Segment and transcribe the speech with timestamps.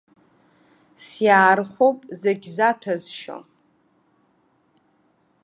[1.03, 3.37] Сиаархәоуп зегь заҭәазшьо.